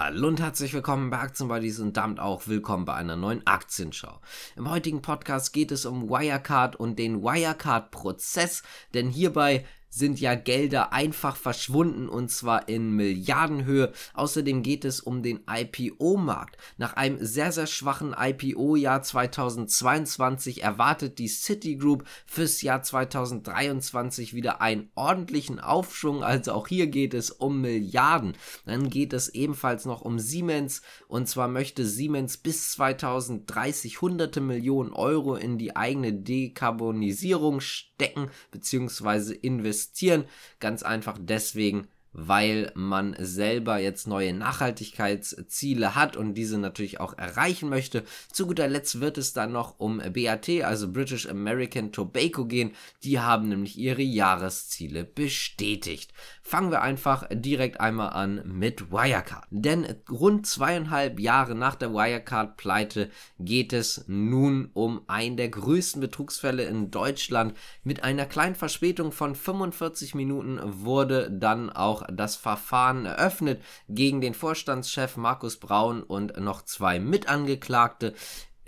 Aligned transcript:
Hallo 0.00 0.28
und 0.28 0.40
herzlich 0.40 0.72
willkommen 0.74 1.10
bei 1.10 1.18
Aktienbuddies 1.18 1.80
und 1.80 1.96
damit 1.96 2.20
auch 2.20 2.46
willkommen 2.46 2.84
bei 2.84 2.94
einer 2.94 3.16
neuen 3.16 3.44
Aktienschau. 3.48 4.20
Im 4.54 4.70
heutigen 4.70 5.02
Podcast 5.02 5.52
geht 5.52 5.72
es 5.72 5.86
um 5.86 6.08
Wirecard 6.08 6.76
und 6.76 7.00
den 7.00 7.20
Wirecard-Prozess, 7.20 8.62
denn 8.94 9.08
hierbei 9.08 9.66
sind 9.90 10.20
ja 10.20 10.34
Gelder 10.34 10.92
einfach 10.92 11.36
verschwunden 11.36 12.08
und 12.08 12.30
zwar 12.30 12.68
in 12.68 12.92
Milliardenhöhe. 12.92 13.92
Außerdem 14.14 14.62
geht 14.62 14.84
es 14.84 15.00
um 15.00 15.22
den 15.22 15.40
IPO-Markt. 15.48 16.56
Nach 16.76 16.94
einem 16.94 17.24
sehr, 17.24 17.52
sehr 17.52 17.66
schwachen 17.66 18.14
IPO-Jahr 18.18 19.02
2022 19.02 20.62
erwartet 20.62 21.18
die 21.18 21.28
Citigroup 21.28 22.04
fürs 22.26 22.62
Jahr 22.62 22.82
2023 22.82 24.34
wieder 24.34 24.60
einen 24.60 24.90
ordentlichen 24.94 25.58
Aufschwung. 25.58 26.22
Also 26.22 26.52
auch 26.52 26.68
hier 26.68 26.88
geht 26.88 27.14
es 27.14 27.30
um 27.30 27.60
Milliarden. 27.60 28.34
Dann 28.66 28.90
geht 28.90 29.12
es 29.12 29.28
ebenfalls 29.28 29.84
noch 29.84 30.02
um 30.02 30.18
Siemens 30.18 30.82
und 31.08 31.28
zwar 31.28 31.48
möchte 31.48 31.86
Siemens 31.86 32.36
bis 32.36 32.72
2030 32.72 34.00
hunderte 34.00 34.40
Millionen 34.40 34.92
Euro 34.92 35.34
in 35.34 35.58
die 35.58 35.76
eigene 35.76 36.12
Dekarbonisierung 36.12 37.60
stecken 37.60 38.30
bzw. 38.50 39.32
investieren 39.32 39.77
investieren. 39.78 40.24
Ganz 40.60 40.82
einfach 40.82 41.16
deswegen, 41.20 41.88
weil 42.12 42.72
man 42.74 43.16
selber 43.18 43.78
jetzt 43.78 44.06
neue 44.06 44.32
Nachhaltigkeitsziele 44.32 45.94
hat 45.94 46.16
und 46.16 46.34
diese 46.34 46.58
natürlich 46.58 47.00
auch 47.00 47.16
erreichen 47.16 47.68
möchte. 47.68 48.04
Zu 48.32 48.46
guter 48.46 48.68
Letzt 48.68 49.00
wird 49.00 49.18
es 49.18 49.32
dann 49.32 49.52
noch 49.52 49.78
um 49.78 49.98
BAT, 49.98 50.48
also 50.62 50.90
British 50.90 51.28
American 51.28 51.92
Tobacco 51.92 52.46
gehen. 52.46 52.72
Die 53.02 53.20
haben 53.20 53.48
nämlich 53.48 53.78
ihre 53.78 54.02
Jahresziele 54.02 55.04
bestätigt. 55.04 56.12
Fangen 56.42 56.70
wir 56.70 56.82
einfach 56.82 57.26
direkt 57.30 57.80
einmal 57.80 58.10
an 58.10 58.42
mit 58.44 58.90
Wirecard. 58.90 59.46
Denn 59.50 59.86
rund 60.10 60.46
zweieinhalb 60.46 61.20
Jahre 61.20 61.54
nach 61.54 61.74
der 61.74 61.92
Wirecard-Pleite 61.92 63.10
geht 63.38 63.72
es 63.72 64.04
nun 64.08 64.70
um 64.72 65.02
einen 65.06 65.36
der 65.36 65.50
größten 65.50 66.00
Betrugsfälle 66.00 66.64
in 66.64 66.90
Deutschland. 66.90 67.54
Mit 67.84 68.02
einer 68.02 68.26
kleinen 68.26 68.54
Verspätung 68.54 69.12
von 69.12 69.34
45 69.34 70.14
Minuten 70.14 70.58
wurde 70.62 71.30
dann 71.30 71.70
auch 71.70 71.97
das 72.10 72.36
Verfahren 72.36 73.06
eröffnet 73.06 73.62
gegen 73.88 74.20
den 74.20 74.34
Vorstandschef 74.34 75.16
Markus 75.16 75.58
Braun 75.58 76.02
und 76.02 76.38
noch 76.38 76.62
zwei 76.62 76.98
Mitangeklagte. 76.98 78.14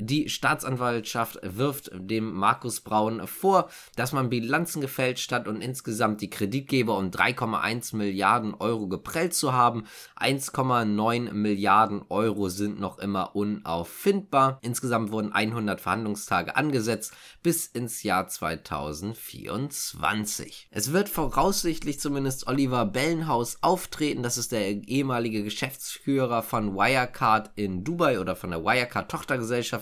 Die 0.02 0.30
Staatsanwaltschaft 0.30 1.38
wirft 1.42 1.90
dem 1.92 2.32
Markus 2.32 2.80
Braun 2.80 3.26
vor, 3.26 3.68
dass 3.96 4.12
man 4.12 4.30
Bilanzen 4.30 4.80
gefälscht 4.80 5.30
hat 5.30 5.46
und 5.46 5.60
insgesamt 5.60 6.22
die 6.22 6.30
Kreditgeber 6.30 6.96
um 6.96 7.10
3,1 7.10 7.94
Milliarden 7.94 8.54
Euro 8.54 8.88
geprellt 8.88 9.34
zu 9.34 9.52
haben. 9.52 9.84
1,9 10.18 11.32
Milliarden 11.32 12.00
Euro 12.08 12.48
sind 12.48 12.80
noch 12.80 12.98
immer 12.98 13.36
unauffindbar. 13.36 14.58
Insgesamt 14.62 15.12
wurden 15.12 15.32
100 15.32 15.82
Verhandlungstage 15.82 16.56
angesetzt 16.56 17.12
bis 17.42 17.66
ins 17.66 18.02
Jahr 18.02 18.26
2024. 18.26 20.68
Es 20.70 20.92
wird 20.92 21.10
voraussichtlich 21.10 22.00
zumindest 22.00 22.46
Oliver 22.46 22.86
Bellenhaus 22.86 23.58
auftreten. 23.60 24.22
Das 24.22 24.38
ist 24.38 24.52
der 24.52 24.88
ehemalige 24.88 25.44
Geschäftsführer 25.44 26.42
von 26.42 26.74
Wirecard 26.74 27.50
in 27.56 27.84
Dubai 27.84 28.18
oder 28.18 28.34
von 28.34 28.48
der 28.50 28.64
Wirecard 28.64 29.10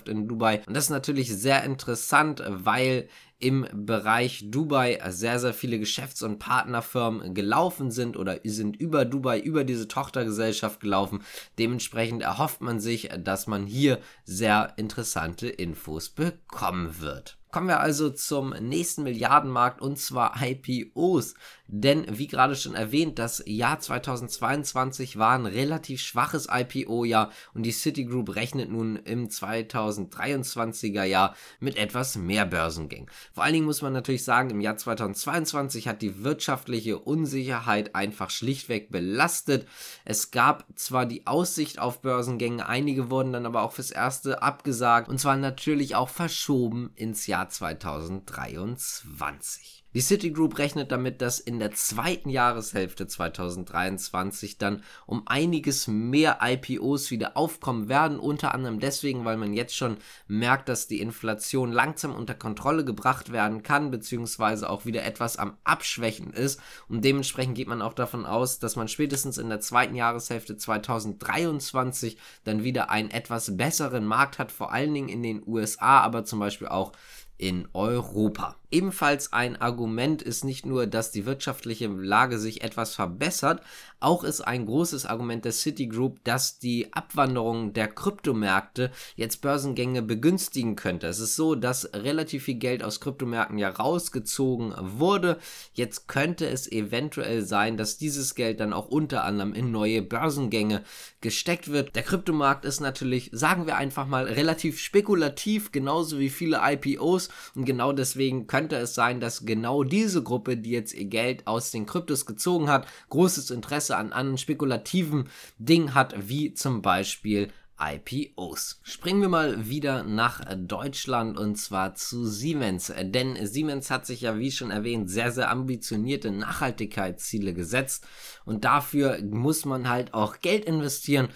In 0.08 0.26
Dubai. 0.26 0.62
Und 0.66 0.74
das 0.74 0.84
ist 0.84 0.90
natürlich 0.90 1.34
sehr 1.34 1.62
interessant, 1.64 2.42
weil 2.48 3.08
im 3.40 3.66
Bereich 3.72 4.50
Dubai 4.50 4.98
sehr, 5.10 5.38
sehr 5.38 5.54
viele 5.54 5.78
Geschäfts- 5.78 6.22
und 6.22 6.38
Partnerfirmen 6.38 7.34
gelaufen 7.34 7.90
sind 7.90 8.16
oder 8.16 8.40
sind 8.44 8.76
über 8.76 9.04
Dubai, 9.04 9.38
über 9.38 9.62
diese 9.64 9.86
Tochtergesellschaft 9.86 10.80
gelaufen. 10.80 11.22
Dementsprechend 11.58 12.22
erhofft 12.22 12.60
man 12.60 12.80
sich, 12.80 13.10
dass 13.22 13.46
man 13.46 13.66
hier 13.66 14.00
sehr 14.24 14.74
interessante 14.76 15.48
Infos 15.48 16.08
bekommen 16.08 17.00
wird. 17.00 17.38
Kommen 17.50 17.68
wir 17.68 17.80
also 17.80 18.10
zum 18.10 18.50
nächsten 18.50 19.04
Milliardenmarkt 19.04 19.80
und 19.80 19.98
zwar 19.98 20.34
IPOs. 20.42 21.34
Denn 21.68 22.04
wie 22.08 22.26
gerade 22.26 22.56
schon 22.56 22.74
erwähnt, 22.74 23.18
das 23.18 23.42
Jahr 23.46 23.78
2022 23.78 25.18
war 25.18 25.38
ein 25.38 25.46
relativ 25.46 26.02
schwaches 26.02 26.48
IPO-Jahr 26.50 27.30
und 27.54 27.62
die 27.62 27.72
Citigroup 27.72 28.36
rechnet 28.36 28.70
nun 28.70 28.96
im 28.96 29.28
2023er 29.28 31.04
Jahr 31.04 31.34
mit 31.60 31.76
etwas 31.76 32.16
mehr 32.16 32.44
Börsengängen. 32.44 33.10
Vor 33.32 33.44
allen 33.44 33.54
Dingen 33.54 33.66
muss 33.66 33.82
man 33.82 33.92
natürlich 33.92 34.24
sagen, 34.24 34.50
im 34.50 34.60
Jahr 34.60 34.76
2022 34.76 35.88
hat 35.88 36.02
die 36.02 36.22
wirtschaftliche 36.22 36.98
Unsicherheit 36.98 37.94
einfach 37.94 38.30
schlichtweg 38.30 38.90
belastet. 38.90 39.66
Es 40.04 40.30
gab 40.30 40.66
zwar 40.74 41.06
die 41.06 41.26
Aussicht 41.26 41.78
auf 41.78 42.02
Börsengänge, 42.02 42.66
einige 42.66 43.10
wurden 43.10 43.32
dann 43.32 43.46
aber 43.46 43.62
auch 43.62 43.72
fürs 43.72 43.90
erste 43.90 44.42
abgesagt 44.42 45.08
und 45.08 45.18
zwar 45.18 45.36
natürlich 45.36 45.94
auch 45.94 46.10
verschoben 46.10 46.90
ins 46.94 47.26
Jahr 47.26 47.38
Jahr 47.38 47.48
2023. 47.48 49.84
Die 49.98 50.04
Citigroup 50.04 50.58
rechnet 50.58 50.92
damit, 50.92 51.20
dass 51.20 51.40
in 51.40 51.58
der 51.58 51.72
zweiten 51.72 52.30
Jahreshälfte 52.30 53.08
2023 53.08 54.56
dann 54.56 54.84
um 55.06 55.26
einiges 55.26 55.88
mehr 55.88 56.38
IPOs 56.40 57.10
wieder 57.10 57.36
aufkommen 57.36 57.88
werden, 57.88 58.20
unter 58.20 58.54
anderem 58.54 58.78
deswegen, 58.78 59.24
weil 59.24 59.36
man 59.36 59.54
jetzt 59.54 59.74
schon 59.74 59.96
merkt, 60.28 60.68
dass 60.68 60.86
die 60.86 61.00
Inflation 61.00 61.72
langsam 61.72 62.14
unter 62.14 62.36
Kontrolle 62.36 62.84
gebracht 62.84 63.32
werden 63.32 63.64
kann, 63.64 63.90
beziehungsweise 63.90 64.70
auch 64.70 64.86
wieder 64.86 65.04
etwas 65.04 65.36
am 65.36 65.56
Abschwächen 65.64 66.32
ist. 66.32 66.60
Und 66.88 67.04
dementsprechend 67.04 67.56
geht 67.56 67.66
man 67.66 67.82
auch 67.82 67.94
davon 67.94 68.24
aus, 68.24 68.60
dass 68.60 68.76
man 68.76 68.86
spätestens 68.86 69.36
in 69.36 69.48
der 69.48 69.58
zweiten 69.58 69.96
Jahreshälfte 69.96 70.56
2023 70.56 72.18
dann 72.44 72.62
wieder 72.62 72.90
einen 72.90 73.10
etwas 73.10 73.56
besseren 73.56 74.06
Markt 74.06 74.38
hat, 74.38 74.52
vor 74.52 74.70
allen 74.70 74.94
Dingen 74.94 75.08
in 75.08 75.24
den 75.24 75.42
USA, 75.44 76.02
aber 76.02 76.24
zum 76.24 76.38
Beispiel 76.38 76.68
auch 76.68 76.92
in 77.38 77.68
Europa. 77.72 78.56
Ebenfalls 78.70 79.32
ein 79.32 79.56
Argument 79.56 80.20
ist 80.20 80.44
nicht 80.44 80.66
nur, 80.66 80.86
dass 80.86 81.10
die 81.10 81.24
wirtschaftliche 81.24 81.86
Lage 81.86 82.38
sich 82.38 82.62
etwas 82.62 82.94
verbessert, 82.94 83.62
auch 84.00 84.24
ist 84.24 84.42
ein 84.42 84.66
großes 84.66 85.06
Argument 85.06 85.44
der 85.44 85.52
Citigroup, 85.52 86.22
dass 86.22 86.58
die 86.58 86.92
Abwanderung 86.92 87.72
der 87.72 87.88
Kryptomärkte 87.88 88.92
jetzt 89.16 89.40
Börsengänge 89.40 90.02
begünstigen 90.02 90.76
könnte. 90.76 91.06
Es 91.06 91.18
ist 91.18 91.34
so, 91.34 91.54
dass 91.54 91.92
relativ 91.94 92.44
viel 92.44 92.56
Geld 92.56 92.84
aus 92.84 93.00
Kryptomärkten 93.00 93.58
ja 93.58 93.70
rausgezogen 93.70 94.74
wurde. 94.78 95.38
Jetzt 95.72 96.06
könnte 96.06 96.46
es 96.46 96.70
eventuell 96.70 97.44
sein, 97.44 97.76
dass 97.76 97.98
dieses 97.98 98.34
Geld 98.34 98.60
dann 98.60 98.72
auch 98.72 98.86
unter 98.86 99.24
anderem 99.24 99.54
in 99.54 99.72
neue 99.72 100.02
Börsengänge 100.02 100.84
gesteckt 101.20 101.72
wird. 101.72 101.96
Der 101.96 102.02
Kryptomarkt 102.02 102.66
ist 102.66 102.80
natürlich, 102.80 103.30
sagen 103.32 103.66
wir 103.66 103.76
einfach 103.76 104.06
mal, 104.06 104.26
relativ 104.26 104.78
spekulativ, 104.78 105.72
genauso 105.72 106.18
wie 106.18 106.30
viele 106.30 106.60
IPOs 106.62 107.27
und 107.54 107.64
genau 107.64 107.92
deswegen 107.92 108.46
könnte 108.46 108.76
es 108.76 108.94
sein, 108.94 109.20
dass 109.20 109.46
genau 109.46 109.84
diese 109.84 110.22
Gruppe, 110.22 110.56
die 110.56 110.70
jetzt 110.70 110.94
ihr 110.94 111.06
Geld 111.06 111.46
aus 111.46 111.70
den 111.70 111.86
Kryptos 111.86 112.26
gezogen 112.26 112.68
hat, 112.68 112.86
großes 113.10 113.50
Interesse 113.50 113.96
an 113.96 114.12
anderen 114.12 114.38
spekulativen 114.38 115.28
Dingen 115.58 115.94
hat, 115.94 116.14
wie 116.28 116.54
zum 116.54 116.82
Beispiel 116.82 117.48
IPOs. 117.80 118.80
Springen 118.82 119.20
wir 119.20 119.28
mal 119.28 119.68
wieder 119.68 120.02
nach 120.02 120.40
Deutschland 120.56 121.38
und 121.38 121.56
zwar 121.56 121.94
zu 121.94 122.26
Siemens. 122.26 122.92
Denn 123.00 123.46
Siemens 123.46 123.90
hat 123.90 124.04
sich 124.04 124.22
ja, 124.22 124.36
wie 124.38 124.50
schon 124.50 124.72
erwähnt, 124.72 125.08
sehr, 125.08 125.30
sehr 125.30 125.50
ambitionierte 125.50 126.32
Nachhaltigkeitsziele 126.32 127.54
gesetzt 127.54 128.06
und 128.44 128.64
dafür 128.64 129.22
muss 129.22 129.64
man 129.64 129.88
halt 129.88 130.12
auch 130.12 130.40
Geld 130.40 130.64
investieren. 130.64 131.28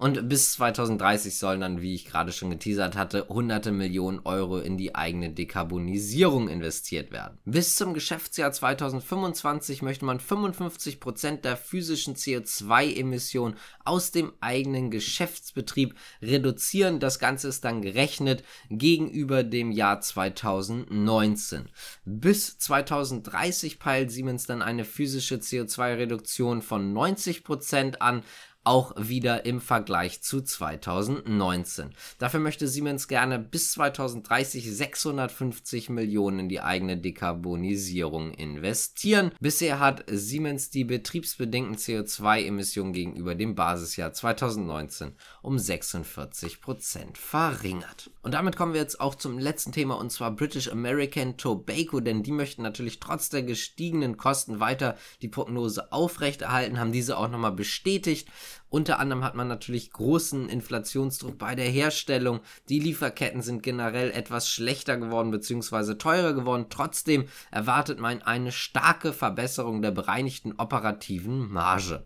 Und 0.00 0.30
bis 0.30 0.54
2030 0.54 1.36
sollen 1.36 1.60
dann, 1.60 1.82
wie 1.82 1.94
ich 1.94 2.06
gerade 2.06 2.32
schon 2.32 2.48
geteasert 2.48 2.96
hatte, 2.96 3.26
hunderte 3.28 3.70
Millionen 3.70 4.20
Euro 4.20 4.58
in 4.58 4.78
die 4.78 4.94
eigene 4.94 5.28
Dekarbonisierung 5.28 6.48
investiert 6.48 7.12
werden. 7.12 7.36
Bis 7.44 7.76
zum 7.76 7.92
Geschäftsjahr 7.92 8.50
2025 8.50 9.82
möchte 9.82 10.06
man 10.06 10.18
55 10.18 11.00
Prozent 11.00 11.44
der 11.44 11.58
physischen 11.58 12.16
CO2-Emissionen 12.16 13.56
aus 13.84 14.10
dem 14.10 14.32
eigenen 14.40 14.90
Geschäftsbetrieb 14.90 15.94
reduzieren. 16.22 16.98
Das 16.98 17.18
Ganze 17.18 17.48
ist 17.48 17.66
dann 17.66 17.82
gerechnet 17.82 18.42
gegenüber 18.70 19.42
dem 19.42 19.70
Jahr 19.70 20.00
2019. 20.00 21.68
Bis 22.06 22.56
2030 22.56 23.78
peilt 23.78 24.10
Siemens 24.10 24.46
dann 24.46 24.62
eine 24.62 24.86
physische 24.86 25.36
CO2-Reduktion 25.36 26.62
von 26.62 26.94
90 26.94 27.44
Prozent 27.44 28.00
an 28.00 28.22
auch 28.64 28.92
wieder 28.96 29.46
im 29.46 29.60
Vergleich 29.60 30.22
zu 30.22 30.42
2019. 30.42 31.94
Dafür 32.18 32.40
möchte 32.40 32.68
Siemens 32.68 33.08
gerne 33.08 33.38
bis 33.38 33.72
2030 33.72 34.70
650 34.70 35.88
Millionen 35.88 36.40
in 36.40 36.48
die 36.48 36.60
eigene 36.60 36.98
Dekarbonisierung 36.98 38.34
investieren. 38.34 39.32
Bisher 39.40 39.80
hat 39.80 40.04
Siemens 40.08 40.70
die 40.70 40.84
betriebsbedingten 40.84 41.76
CO2-Emissionen 41.76 42.92
gegenüber 42.92 43.34
dem 43.34 43.54
Basisjahr 43.54 44.12
2019 44.12 45.16
um 45.42 45.58
46 45.58 46.60
Prozent 46.60 47.16
verringert. 47.16 48.10
Und 48.22 48.34
damit 48.34 48.56
kommen 48.56 48.74
wir 48.74 48.80
jetzt 48.80 49.00
auch 49.00 49.14
zum 49.14 49.38
letzten 49.38 49.72
Thema 49.72 49.98
und 49.98 50.10
zwar 50.12 50.32
British 50.32 50.70
American 50.70 51.38
Tobacco, 51.38 52.00
denn 52.00 52.22
die 52.22 52.32
möchten 52.32 52.62
natürlich 52.62 53.00
trotz 53.00 53.30
der 53.30 53.42
gestiegenen 53.42 54.18
Kosten 54.18 54.60
weiter 54.60 54.96
die 55.22 55.28
Prognose 55.28 55.92
aufrechterhalten, 55.92 56.78
haben 56.78 56.92
diese 56.92 57.16
auch 57.16 57.28
nochmal 57.28 57.52
bestätigt. 57.52 58.28
Unter 58.68 58.98
anderem 58.98 59.24
hat 59.24 59.34
man 59.34 59.48
natürlich 59.48 59.92
großen 59.92 60.48
Inflationsdruck 60.48 61.38
bei 61.38 61.54
der 61.54 61.68
Herstellung. 61.68 62.40
Die 62.68 62.80
Lieferketten 62.80 63.42
sind 63.42 63.62
generell 63.62 64.10
etwas 64.10 64.48
schlechter 64.48 64.96
geworden 64.96 65.30
bzw. 65.30 65.94
teurer 65.94 66.32
geworden. 66.32 66.66
Trotzdem 66.70 67.26
erwartet 67.50 67.98
man 67.98 68.22
eine 68.22 68.52
starke 68.52 69.12
Verbesserung 69.12 69.82
der 69.82 69.90
bereinigten 69.90 70.54
operativen 70.56 71.50
Marge. 71.50 72.04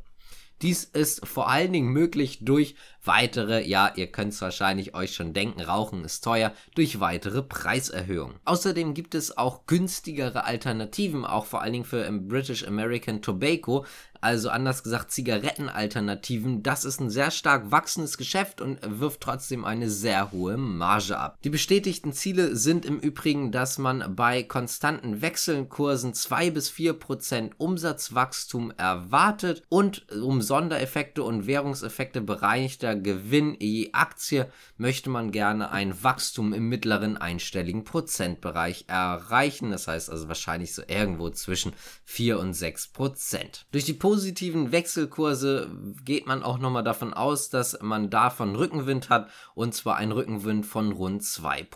Dies 0.65 0.85
ist 0.85 1.27
vor 1.27 1.51
allen 1.51 1.75
Dingen 1.75 1.93
möglich 1.93 2.39
durch 2.41 2.75
weitere, 3.05 3.63
ja, 3.69 3.93
ihr 3.97 4.07
könnt 4.07 4.33
es 4.33 4.41
wahrscheinlich 4.41 4.95
euch 4.95 5.15
schon 5.15 5.35
denken, 5.35 5.61
Rauchen 5.61 6.07
ist 6.07 6.25
teuer, 6.25 6.55
durch 6.75 7.01
weitere 7.01 7.43
Preiserhöhungen. 7.43 8.37
Außerdem 8.47 8.95
gibt 8.95 9.15
es 9.15 9.37
auch 9.37 9.67
günstigere 9.67 10.45
Alternativen, 10.45 11.27
auch 11.27 11.45
vor 11.45 11.61
allen 11.61 11.75
Dingen 11.75 11.85
für 11.85 12.11
British 12.11 12.67
American 12.67 13.21
Tobacco, 13.21 13.85
also 14.25 14.49
anders 14.49 14.83
gesagt 14.83 15.11
Zigarettenalternativen. 15.13 16.63
Das 16.63 16.87
ist 16.87 16.99
ein 16.99 17.11
sehr 17.11 17.31
stark 17.31 17.71
wachsendes 17.71 18.17
Geschäft 18.17 18.63
und 18.63 18.79
wirft 18.83 19.21
trotzdem 19.21 19.67
eine 19.67 19.91
sehr 19.91 20.33
hohe 20.33 20.57
Marge 20.57 21.19
ab. 21.19 21.37
Die 21.45 21.51
bestätigten 21.51 22.15
Ziele 22.15 22.57
sind 22.57 22.87
im 22.87 22.99
Übrigen, 23.01 23.53
dass 23.53 23.77
man 23.77 24.17
bei 24.17 24.43
konstanten 24.43 25.21
Wechselkursen 25.21 26.15
2 26.15 26.51
bis 26.53 26.71
4 26.71 26.95
Prozent 26.95 27.53
Umsatzwachstum 27.59 28.73
erwartet 28.79 29.63
und 29.69 30.11
um 30.11 30.41
Sondereffekte 30.55 31.25
und 31.25 31.49
Währungseffekte 31.49 32.21
bereinigter 32.21 32.95
Gewinn 32.95 33.57
je 33.59 33.91
Aktie 33.93 34.47
möchte 34.77 35.11
man 35.11 35.33
gerne 35.33 35.73
ein 35.73 36.05
Wachstum 36.05 36.53
im 36.53 36.69
mittleren 36.69 37.17
einstelligen 37.17 37.83
Prozentbereich 37.83 38.85
erreichen. 38.87 39.73
Das 39.73 39.89
heißt 39.89 40.11
also 40.11 40.29
wahrscheinlich 40.29 40.73
so 40.73 40.83
irgendwo 40.87 41.29
zwischen 41.31 41.73
4 42.05 42.39
und 42.39 42.53
6 42.53 42.93
Prozent. 42.93 43.67
Durch 43.73 43.85
die 43.85 43.95
positiven 43.95 44.71
Wechselkurse 44.71 45.71
geht 46.05 46.29
man 46.29 46.45
auch 46.45 46.59
nochmal 46.59 46.85
davon 46.85 47.15
aus, 47.15 47.51
dass 47.51 47.77
man 47.83 48.09
davon 48.09 48.55
Rückenwind 48.55 49.09
hat 49.09 49.31
und 49.57 49.75
zwar 49.75 49.97
ein 49.97 50.13
Rückenwind 50.13 50.67
von 50.67 50.93
rund 50.93 51.23
2%. 51.23 51.67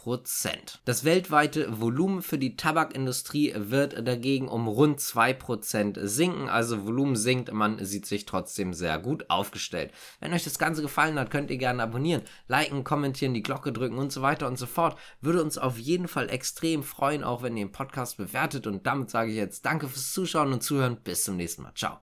Das 0.85 1.03
weltweite 1.03 1.81
Volumen 1.81 2.23
für 2.23 2.39
die 2.39 2.55
Tabakindustrie 2.55 3.55
wird 3.57 4.07
dagegen 4.07 4.47
um 4.47 4.69
rund 4.69 5.01
2% 5.01 6.07
sinken, 6.07 6.49
also 6.49 6.87
Volumen 6.87 7.17
sinkt, 7.17 7.53
man 7.53 7.85
sieht 7.85 8.07
sich 8.07 8.25
trotzdem 8.59 8.75
sehr 8.75 8.99
gut 8.99 9.31
aufgestellt. 9.31 9.93
Wenn 10.21 10.33
euch 10.33 10.45
das 10.45 10.59
Ganze 10.59 10.83
gefallen 10.83 11.19
hat, 11.19 11.31
könnt 11.31 11.51
ihr 11.51 11.59
gerne 11.59 11.83
abonnieren, 11.83 12.23
liken, 12.49 12.83
kommentieren, 12.83 13.35
die 13.35 13.43
Glocke 13.43 13.73
drücken 13.73 13.99
und 13.99 14.13
so 14.13 14.21
weiter 14.23 14.49
und 14.49 14.59
so 14.59 14.67
fort. 14.67 14.99
Würde 15.21 15.43
uns 15.43 15.59
auf 15.59 15.79
jeden 15.79 16.09
Fall 16.09 16.29
extrem 16.29 16.83
freuen, 16.83 17.23
auch 17.23 17.43
wenn 17.43 17.57
ihr 17.57 17.67
den 17.67 17.73
Podcast 17.73 18.17
bewertet 18.17 18.67
und 18.67 18.87
damit 18.87 19.11
sage 19.11 19.31
ich 19.31 19.37
jetzt 19.37 19.65
danke 19.65 19.89
fürs 19.89 20.13
Zuschauen 20.13 20.53
und 20.53 20.63
Zuhören. 20.63 20.97
Bis 21.03 21.25
zum 21.25 21.37
nächsten 21.37 21.63
Mal. 21.63 21.75
Ciao. 21.75 22.08